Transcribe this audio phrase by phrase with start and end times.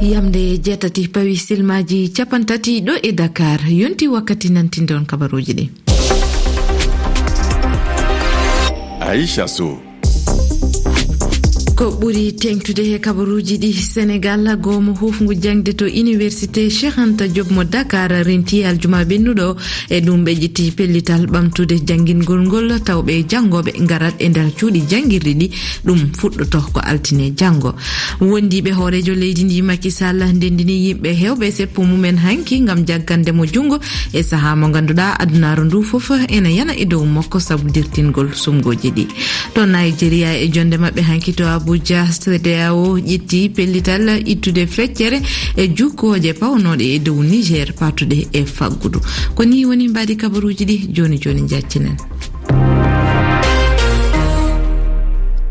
[0.00, 3.60] yamde jeetati pawi silmaji capantati ɗo e dakar.
[3.68, 5.68] Yonti wakkati nantinde on kabaruji ɗi.
[9.00, 9.89] Aicha sow.
[11.80, 13.72] ko ɓuri tengtude he kabaruji ɗi.
[13.72, 19.56] Sénégal gomo hofgu jangde to université cheikhanta diob mo dakar renti aljuma ɓennuɗo
[19.88, 25.34] e ɗum ɓe ƴetti pellital ɓamtude jangingol ngol tawɓe janngoɓe garat e nder cuuɗi janguirɗi
[25.40, 25.50] ɗi.
[25.86, 27.74] Ɗum fuɗɗoto ko altine janggo
[28.20, 33.78] wondiɓe hoorejo leydi ndi makisall ndendini yimɓe hewɓe seppo mumen hanki gam jaggande mo junggo
[34.12, 38.90] e saaha mo ganduɗa adunaru ndu foof ene yana e dow makko saabu dirtingol sumgoji
[38.92, 39.06] ɗi.
[39.54, 45.22] To nigéria e jonde mabɓe hanki to abou abuja cdao ƴetti pellital ittude feccere
[45.56, 49.00] e jukkoje pawnoɗe e dow niger patuɗe e faggudu.
[49.34, 51.96] Ko ni woni mbaɗi kabaruji ɗi joni joni jaccinen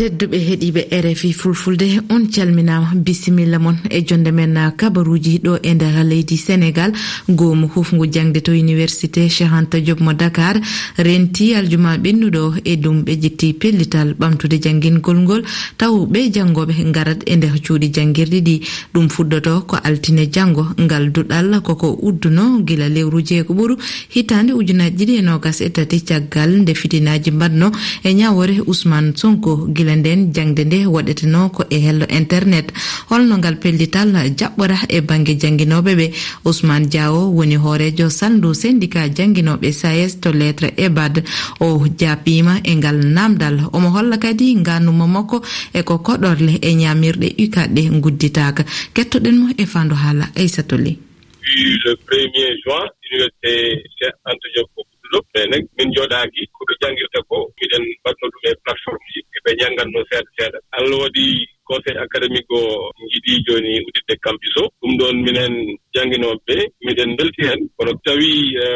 [0.00, 6.04] tedduɓe heeɗiɓe rfi fulfulde on calminama bisimilla moon e jonde men kabaruji ɗo e nder
[6.04, 6.92] leydi sénégal.
[7.28, 10.56] Goomu hufgu jangde to université chehanta diop mo dakar.
[10.96, 15.42] Renti aljuma ɓennuɗo e ɗum ɓe jetti pellital ɓamtude jangingol ngol.
[15.76, 18.60] Taw ɓe janngoɓe garat e nder cuuɗi jangguirɗi ɗi.
[18.94, 23.76] Ɗum fuddoto ko altine janggo ngal duɗal koko udduno gila lewru jeego ɓuru.
[24.08, 27.70] Hitande ujunaji ɗiɗi e nogas e tati caggal nde fitinaji mbatno
[28.02, 32.72] e ñawore ousmane sonko gila hakkille nden jangde nde waɗeteno ko e hello internet.
[33.10, 36.06] Holno ngal pellital jaɓɓora e banggue jangguinoɓe ɓe.
[36.44, 41.24] Ousmane diawo woni hoorejo sandu syndicat jangguinoɓe sas to lettre ebad
[41.60, 43.68] o jaabima e ngal namdal.
[43.72, 45.42] Omo holla kadi nganumo makko
[45.74, 48.64] e ko koɗorle e ñamirɗe ukaɗɗe gudditaka.
[48.94, 50.98] Kettoɗenmo e fandu haala aissatoli
[51.84, 57.36] le premier juin université cheikh anta diop ko kudulo ene min jooɗaaki koɓe janngirta ko
[57.58, 59.20] miɗen mbaɗno ɗum e plateforme ji.
[59.50, 60.58] ɓe janngatno seeɗa seeɗa.
[60.76, 61.24] Allah waɗi
[61.64, 64.14] conseil académique o jiɗi jooni udditde
[64.62, 65.54] o ɗum ɗon minen
[65.94, 68.66] jannginooɓe ɓee miɗen mbelti heen kono tawii e,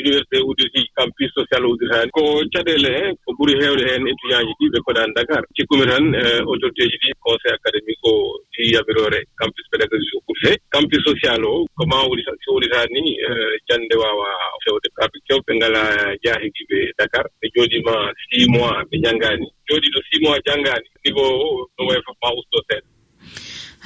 [0.00, 2.22] université uditi campus social uditaani ko
[2.52, 5.42] caɗeele hee ko ɓuri heewde heen étudient ji ɗi ɓe koɗaani dakar.
[5.56, 10.40] Cikkumi tan e, autorité ji ɗi conseil académique o ɗi yamirore campus pédagogie o ɓuri
[10.46, 13.28] hee campus social o comment ma so wonitaa ni e,
[13.68, 15.92] jannde waawaa fewde kamɓe kewɓe ngalaa
[16.24, 17.26] jaahigiiɓe dakar.
[17.40, 17.94] Ɓe jooɗiima
[18.28, 19.46] six mois ɓe janngaani.
[19.68, 20.86] Jooɗii ɗo six mois janngaani.
[21.04, 22.95] Niveau no wayi fof ma ustoo seeɗa.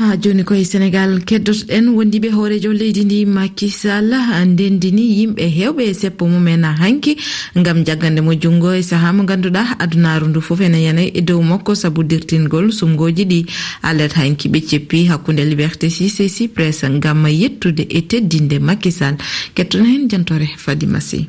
[0.01, 4.09] ha joni koye sénégal keddotoɗen wondiɓe hoorejo leydi ndi makisal
[4.47, 7.17] ndendini yimɓe hewɓe seppo mumen hanki
[7.57, 11.43] gam jaggande mo junngo e saaha mo ganduɗa adunaru ndu foof ene yana e dow
[11.43, 13.41] makko saabu dirtingol sumgoji ɗi.
[13.83, 19.17] Alert hanki ɓe ceppi hakkude liberté sisesi presse gam yettude e teddinde makisal
[19.55, 21.29] kettoɗen hen jantore fadima sy.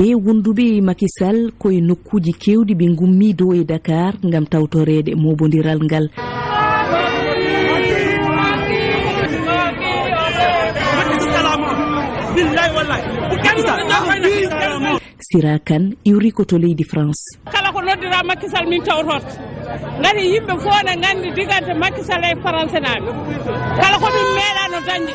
[0.00, 6.04] be wonduɓe makisal koye nokkuji kewɗi ɓe gummi dow e dakar gam tawtorede mobodiral ngal.
[15.20, 17.38] Sira kane iwri koto leydi france.
[17.52, 19.32] Kala ko noddira makkisal min tawtorta
[20.02, 23.10] gati yimɓe fo ne gandi digante makkisal e français naɓe
[23.80, 25.12] kala komin meeɗano dañde.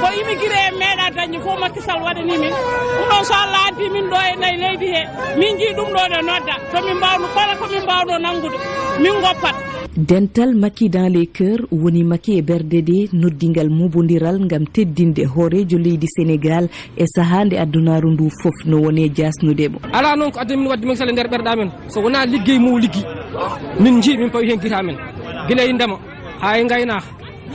[0.00, 2.54] Ko immigré e meeɗa dañde fof makkisal waɗanimin
[2.98, 3.34] ɗum ɗon so
[3.88, 5.02] waddi min ɗo e nayi leydi he.
[5.38, 6.54] Min jii ɗum ɗo ne nodda.
[6.72, 8.58] Tomin mbawno kala komin mbawno nanngude.
[9.00, 9.54] Min goppat
[9.96, 15.78] dental makki dans les cœur woni makki e berde de noddigal mubodiral gam teddinde hoorejo
[15.78, 16.68] leydi sénégal.
[16.96, 20.84] E saaha nde addunaru ndu foof no woni e jasnudemo ala noon ko addani wadde
[20.86, 21.70] makisal e nder ɓerɗa men.
[21.88, 23.02] So wona liggey mo liggui
[23.80, 24.96] min jii min pawi hen guitamen
[25.48, 25.98] guila e ndema.
[26.40, 27.06] Ha e gaynaka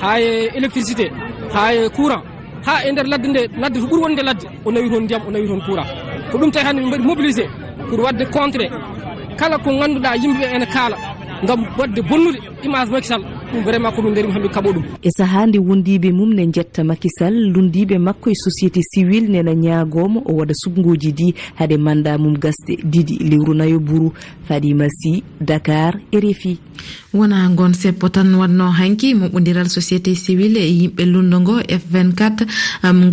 [0.01, 1.11] ha e électricité.
[1.53, 2.23] Ha e courant.
[2.65, 4.45] Ha e nder ladde nde ladde to ɓuuri wonde ladde.
[4.65, 5.87] O nawi toon ndiyam o nawi toon courant.
[6.33, 7.45] ko ɗum tawi hannde min mbaɗi mobilisé
[7.89, 8.65] pour wadde contré.
[9.37, 10.97] Kala ko ngannduɗaa yimɓe ɓe ene kaala
[11.43, 13.21] ngam wadde bonnude image makisal
[13.53, 14.83] ɗum vraiment komin ɗum nder kaɓo ɗum.
[15.03, 20.19] E sahaa nde wondiɓe mum ne jetta makisal lundiɓe makko e société civil nena ñagomo
[20.25, 24.11] o waɗa subgoji ɗi haade manda mum gasde ɗiɗi lewru nayo bourou
[24.47, 26.57] fadima sy dakar e refi
[27.13, 32.45] wona gon seppo tan wanno hanki moɓodiral société civil e yimɓe lundo ngo f24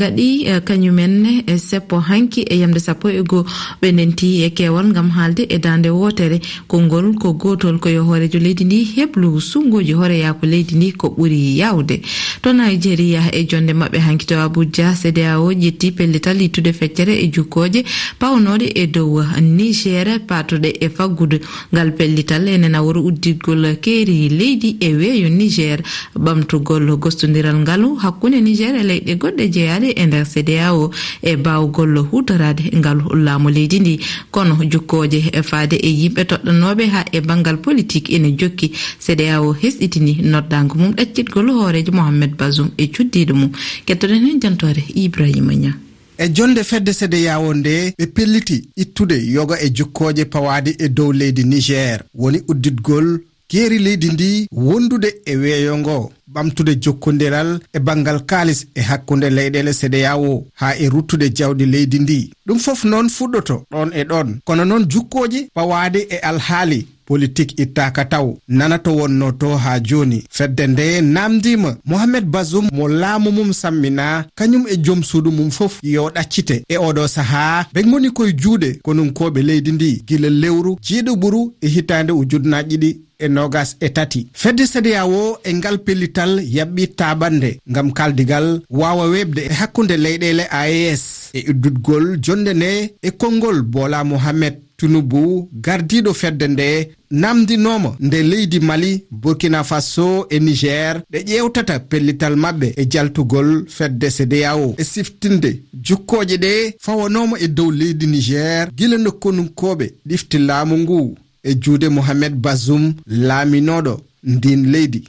[0.01, 3.45] gaɗi e, kañumenne e seppo hanki e yamde sappo e goo.
[3.83, 8.65] Ɓe ndenti e kewal gam haalde e dande wotere konngol ko gotol koyo hoorejo leydi
[8.65, 12.01] ndi heblu sungoji hooreya yaako leydi ndi ko ɓuri yawde
[12.43, 17.85] to nigeria e jonde maɓɓe hankito abuja cdao ƴetti pellital ittude feccere e jukkoje
[18.19, 21.37] pawnoɗe e dow niger patuɗe e faggudu
[21.73, 25.83] ngal pellital enen nanawor uddigol keeri leydi e weeyo niger.
[26.15, 30.91] Ɓamtugol gostodiral ngalu hakkunde niger e leyɗe goɗɗe jeyaɗe e nder cdao
[31.23, 34.01] e bawgol hutorade ngal laamu leydi ndi.
[34.31, 38.71] Kono jukkoje e faade e yimɓe toɗɗanoɓe ha e banggal politique ene jokki.
[39.01, 40.93] Cdao hesɗitini noddago mum.
[40.95, 43.51] Ɗaccitgol hoorejo mohammed basum e cuddiɗo mum.
[43.87, 45.75] Kettoɗen hen jantore ibrahima nia
[46.19, 51.13] e jonde fedde sede yawo nde ɓe pelliti ittude yoga e jokkooje pawaadi e dow
[51.13, 52.03] leydi niger.
[52.15, 53.21] Woni udditgol
[53.51, 59.73] geeri leydi ndi wondude e weeyo ngo ɓamtude jokkondiral e banngal kaalis e hakkunde leyɗele
[59.73, 62.31] sedeyawo haa e ruttude jawɗi leydi ndi.
[62.47, 64.39] Ɗum fof noon fuɗɗoto ɗon e ɗon.
[64.45, 68.27] Kono noon jukkooji pawaade e alhaali politique ittaka taw.
[68.49, 74.25] Nana to wonno to ha joni fedde nde namdima mohamed basum mo laamu mum sammina.
[74.39, 76.63] Kañum e joom suudu mum fof yo ɗaccite.
[76.69, 80.03] E oɗo sahaa ɓe goni koye juuɗe konunkoɓe leydi ndi.
[80.07, 84.27] Gila lewru jiiɗo ɓuru e hitande ujunnaji ɗiɗi e nogas e tati.
[84.33, 91.03] Fedde sadiyawo e ngal pellital yaɓɓi taɓande gam kaldigal wawa webde e hakkude leyɗele aes
[91.35, 92.71] e, e uddudgol jonde nde
[93.03, 94.55] e konngol bola mohammed.
[94.81, 96.69] tinubu gardiɗo fedde nde
[97.11, 101.03] namdinoma nde leydi mali burkina faso e niger.
[101.13, 105.51] Ɗe ƴewtata pellital maɓɓe e jaltugol fedde sedeyao e siftinde
[105.87, 106.53] jukkoje ɗe
[106.85, 108.69] fawanoma e dow leydi niger.
[108.77, 113.95] Gila nokkonunkoɓe ɗifti laamu ngu e juude mohamed basum laaminoɗo
[114.25, 115.01] ndin leydi.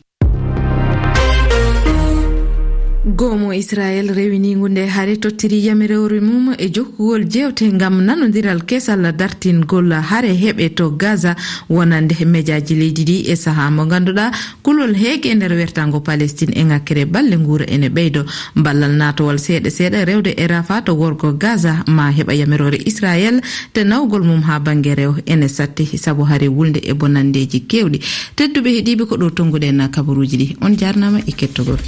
[3.05, 9.91] goomo israel rewinigu nde haare tottiri yamirewre mum e jokkugol jewte gam nanodiral kesal dartingol
[9.91, 11.35] haare heɓe to gaza
[11.69, 14.31] wonande médiaji leydi ɗi e saha mo ganduɗa
[14.61, 18.25] kulol heege e nder wertago palestine e ŋakkere balle guura ene ɓeydo.
[18.55, 23.41] Ballal natowal seeɗa seeɗa rewde e rafa to worgo gaza ma heɓa yamirore israel
[23.73, 27.99] te nawgol mum ha banggue rew ene satti saabu haare wulde e bonandeji kewɗi
[28.35, 30.57] tedduɓe heeɗiɓe ko ɗo tonguɗen kabaruji ɗi.
[30.61, 31.81] On jarnama e kettogol.